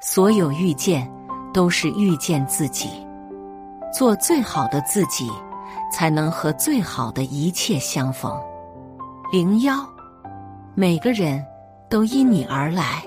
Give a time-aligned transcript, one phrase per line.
[0.00, 1.10] 所有遇见
[1.52, 2.88] 都是遇见自己，
[3.92, 5.28] 做最好的自己，
[5.92, 8.32] 才能和最好的一切相逢。
[9.32, 9.84] 零幺，
[10.76, 11.44] 每个人
[11.90, 13.02] 都因你而来。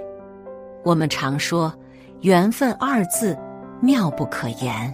[0.83, 1.73] 我们常说
[2.21, 3.37] “缘分”二字
[3.79, 4.93] 妙不可言，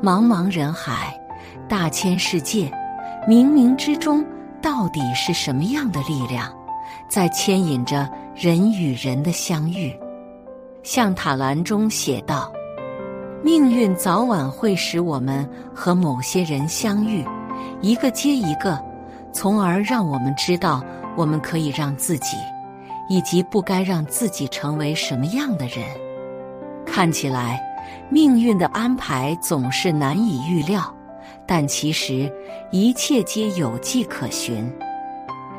[0.00, 1.20] 茫茫人海，
[1.68, 2.72] 大千世界，
[3.26, 4.24] 冥冥之中
[4.62, 6.48] 到底是什么样的力量，
[7.08, 9.92] 在牵引着人与人的相遇？
[10.82, 12.52] 像塔兰中写道
[13.42, 17.24] ：“命运早晚会使我们和某些人相遇，
[17.80, 18.78] 一个接一个，
[19.32, 20.82] 从而让我们知道
[21.16, 22.36] 我们可以让自己。”
[23.08, 25.84] 以及不该让自己成为什么样的人。
[26.86, 27.60] 看起来，
[28.08, 30.82] 命运的安排总是难以预料，
[31.44, 32.32] 但其实
[32.70, 34.72] 一切皆有迹可循。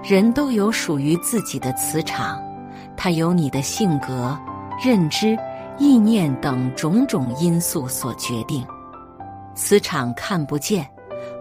[0.04, 2.42] 人都有属于自己的磁场，
[2.98, 4.36] 它有你的性格、
[4.84, 5.38] 认知、
[5.78, 8.66] 意念等种种因素所决定。
[9.56, 10.86] 磁场看不见，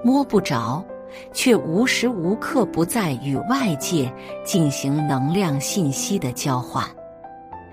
[0.04, 0.84] 摸不着。
[1.30, 4.10] 却无时无刻不在与外界
[4.46, 6.82] 进行能量信息的交换，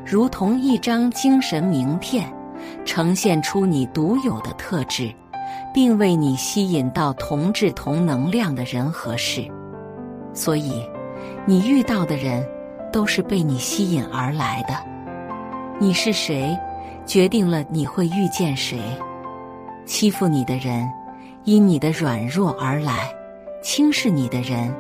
[0.06, 2.30] 如同一张精神名片，
[2.84, 5.10] 呈现出你独有的特质，
[5.74, 9.50] 并为你吸引到同质同能量的人和事。
[10.34, 10.86] 所以，
[11.46, 12.46] 你遇到的人
[12.92, 14.74] 都是被你吸引而来的。
[15.82, 16.60] 你是谁，
[17.06, 18.78] 决定了你会遇见谁。
[19.86, 20.86] 欺负你的人，
[21.46, 23.10] 因你的软弱而来。
[23.64, 24.76] 轻视你的人，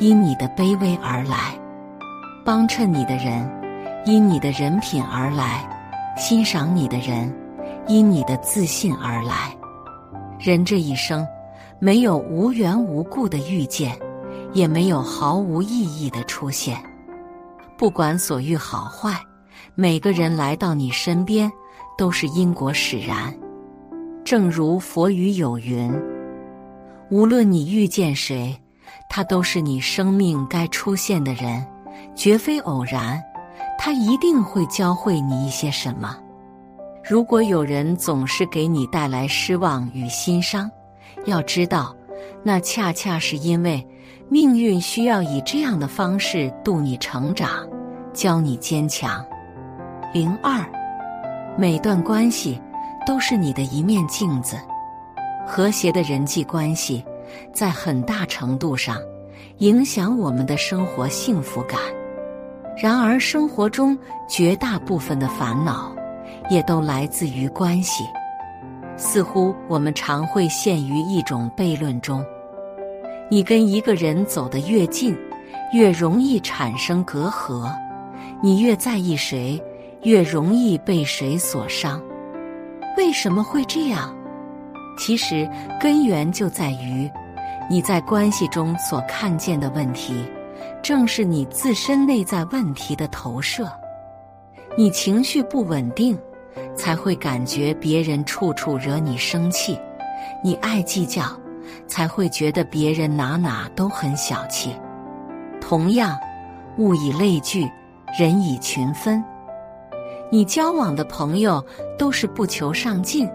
[0.00, 1.56] 因你的卑微而来；
[2.44, 3.48] 帮衬你的人，
[4.04, 5.64] 因你的人品而来；
[6.16, 7.32] 欣赏你的人，
[7.86, 9.56] 因你的自信而来。
[10.36, 11.24] 人这一生，
[11.78, 13.96] 没有无缘无故的遇见，
[14.52, 16.76] 也没有毫无意义的出现。
[17.78, 19.14] 不管所遇好坏，
[19.74, 21.50] 每个人来到你身边，
[21.96, 23.34] 都是因果使然。
[24.24, 25.92] 正如佛语有云。
[27.10, 28.56] 无论你遇见谁，
[29.08, 31.66] 他都是你生命该出现的人，
[32.14, 33.20] 绝非偶然。
[33.78, 36.16] 他一定会教会你一些什么。
[37.02, 40.70] 如果有人总是给你带来失望与心伤，
[41.24, 41.96] 要知道，
[42.44, 43.84] 那恰恰是因为
[44.28, 47.66] 命运需要以这样的方式度你成长，
[48.12, 49.24] 教你坚强。
[50.12, 50.58] 零二，
[51.56, 52.60] 每段关系
[53.06, 54.56] 都是你的一面镜子。
[55.46, 57.04] 和谐的人际关系，
[57.52, 58.96] 在很大程度上
[59.58, 61.78] 影响我们的生活幸福感。
[62.76, 63.96] 然而，生活中
[64.28, 65.92] 绝大部分的烦恼，
[66.50, 68.02] 也都来自于关系。
[68.96, 72.24] 似乎我们常会陷于一种悖论中：
[73.30, 75.16] 你跟一个人走得越近，
[75.72, 77.72] 越容易产生隔阂；
[78.42, 79.62] 你越在意谁，
[80.02, 82.02] 越容易被谁所伤。
[82.96, 84.14] 为什么会这样？
[84.98, 85.48] 其实
[85.80, 87.10] 根源就在于，
[87.70, 90.24] 你在关系中所看见的问题，
[90.82, 93.70] 正是你自身内在问题的投射。
[94.76, 96.18] 你情绪不稳定，
[96.74, 99.74] 才会感觉别人处处惹你生气；
[100.44, 101.22] 你爱计较，
[101.86, 104.74] 才会觉得别人哪哪都很小气。
[105.60, 106.18] 同样，
[106.78, 107.66] 物以类聚，
[108.18, 109.22] 人以群分。
[110.30, 111.64] 你交往的朋友
[111.98, 113.28] 都是不求上进。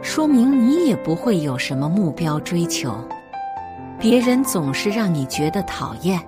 [0.00, 2.94] 说明你也不会有什么目标追求，
[3.98, 6.20] 别人总是让你觉得讨厌，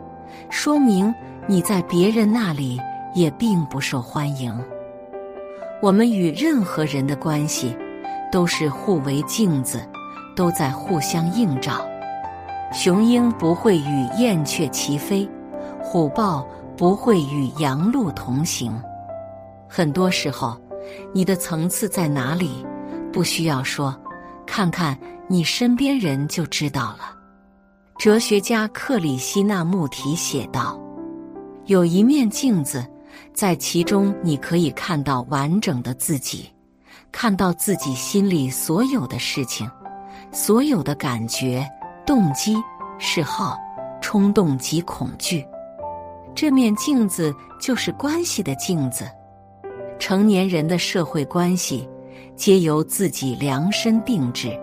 [0.51, 1.15] 说明
[1.47, 2.81] 你在别人那里
[3.15, 4.53] 也并不受欢迎。
[5.81, 7.75] 我们与任何人的关系
[8.31, 9.81] 都是互为镜子，
[10.35, 11.87] 都在互相映照。
[12.73, 15.29] 雄鹰不会与燕雀齐飞，
[15.81, 16.45] 虎豹
[16.77, 18.83] 不会与羊鹿同行。
[19.73, 20.61] 很多时候，
[21.15, 22.67] 你的层次在哪里？
[23.13, 23.97] 不需要说，
[24.45, 24.99] 看看
[25.29, 27.17] 你身边人就知道了。
[27.97, 30.77] 哲学家克里希那穆提写道
[31.67, 32.85] ：“有一面镜子，
[33.33, 36.51] 在其中你可以看到完整的自己，
[37.13, 39.71] 看到自己心里所有的事情、
[40.33, 41.65] 所有的感觉、
[42.05, 42.57] 动机、
[42.99, 43.57] 嗜好、
[44.01, 45.47] 冲动及恐惧。
[46.35, 49.09] 这面镜子就是关系的镜子。
[50.01, 51.89] 成年人的社会关系。”
[52.37, 54.59] 皆由自己量身定制。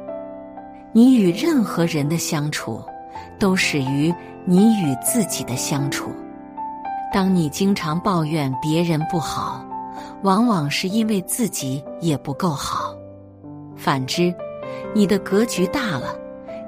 [0.91, 2.81] 你与任何人的相处，
[3.37, 4.11] 都始于
[4.45, 6.09] 你与自己的相处。
[7.13, 9.63] 当你经常抱怨别人不好，
[10.23, 12.95] 往往是因为自己也不够好。
[13.75, 14.33] 反之，
[14.91, 16.15] 你的格局大了，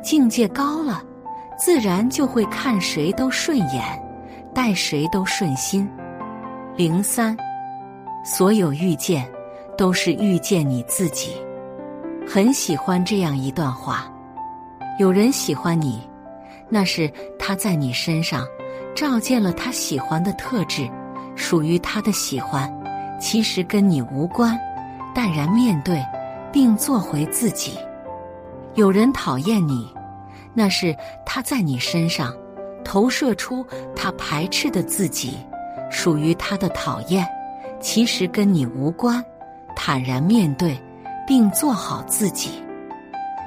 [0.04, 1.02] 境界高了，
[1.58, 3.84] 自然就会看谁都顺眼，
[4.54, 5.90] 待谁都顺心。
[6.76, 7.36] 零三，
[8.32, 9.28] 所有遇见。
[9.80, 11.32] 都是遇见你自己。
[12.28, 14.12] 很喜欢这样一段话：
[15.00, 16.06] 有人喜欢你，
[16.68, 17.10] 那是
[17.40, 18.46] 他在你身上
[18.94, 20.86] 照见了他喜欢的特质，
[21.34, 22.70] 属于他的喜欢，
[23.22, 24.60] 其实跟你无关。
[25.16, 26.06] 淡然面对，
[26.52, 27.78] 并做回自己。
[28.76, 29.90] 有人讨厌你，
[30.54, 30.94] 那是
[31.26, 32.36] 他在你身上
[32.84, 33.66] 投射出
[33.96, 35.38] 他排斥的自己，
[35.90, 37.26] 属于他的讨厌，
[37.80, 39.24] 其实跟你无关。
[39.76, 40.78] 坦然面对，
[41.26, 42.52] 并做好自己。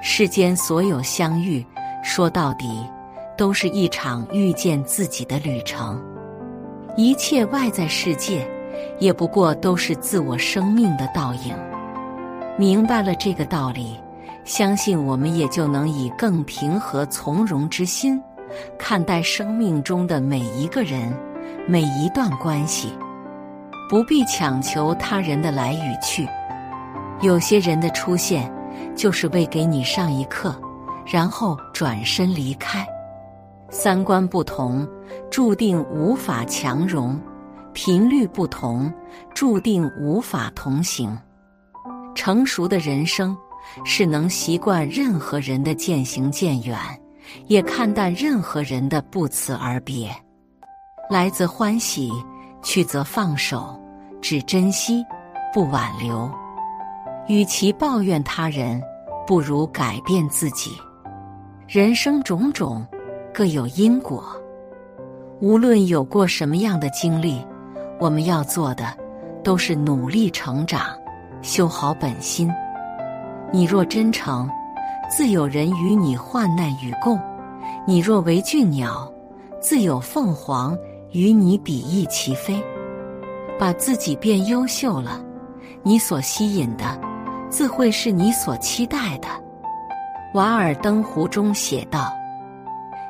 [0.03, 1.65] 世间所有相遇，
[2.03, 2.89] 说到底，
[3.37, 6.03] 都是一场遇见自己的旅程。
[6.97, 8.49] 一切外在世界，
[8.99, 11.55] 也不过都是自我生命的倒影。
[12.59, 13.97] 明白了这个道理，
[14.45, 18.21] 相信我们也就能以更平和从容之心，
[18.79, 21.13] 看待生命中的每一个人、
[21.67, 22.89] 每一段关系。
[23.93, 26.27] 不必强求他人的来与去，
[27.21, 28.51] 有些人的出现
[28.97, 30.59] 就是为给你上一课，
[31.05, 32.87] 然后转身离开。
[33.69, 34.89] 三观不同，
[35.31, 37.21] 注定无法强融；
[37.75, 38.91] 频率不同，
[39.35, 41.15] 注定无法同行。
[42.15, 43.37] 成熟的人生
[43.85, 46.79] 是能习惯任何人的渐行渐远，
[47.47, 50.11] 也看淡任何人的不辞而别。
[51.11, 52.11] 来则欢喜，
[52.63, 53.79] 去则放手。
[54.23, 55.05] 只珍惜，
[55.53, 56.31] 不挽留。
[57.27, 58.81] 与其抱怨他人，
[59.27, 60.71] 不如改变自己。
[61.67, 62.87] 人生种种，
[63.35, 64.25] 各有因果。
[65.41, 67.45] 无论有过什么样的经历，
[67.99, 68.97] 我们要做的
[69.43, 70.87] 都是努力成长，
[71.43, 72.49] 修好本心。
[73.51, 74.49] 你若真诚，
[75.11, 77.19] 自有人与你患难与共；
[77.85, 79.13] 你若为俊鸟，
[79.61, 80.79] 自有凤凰
[81.11, 82.63] 与你比翼齐飞。
[83.59, 85.23] 把自己变优秀了，
[85.83, 86.99] 你所吸引的，
[87.49, 89.29] 自会是你所期待的。
[90.35, 92.13] 《瓦尔登湖》中写道：“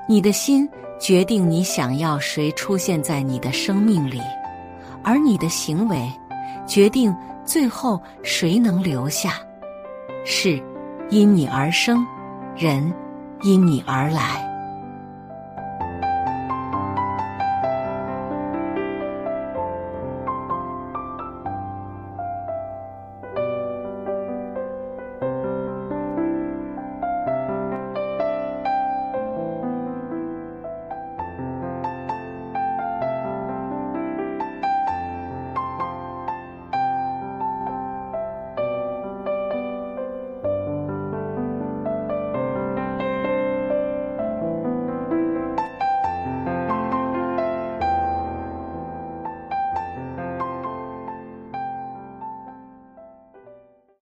[0.09, 0.69] 你的心
[1.01, 4.21] 决定你想要谁出现在你的生命里，
[5.03, 6.11] 而你的行为
[6.67, 9.35] 决定最后谁能留下。
[10.25, 10.63] 事
[11.11, 12.05] 因你而生，
[12.57, 12.93] 人
[13.43, 14.47] 因你而来。”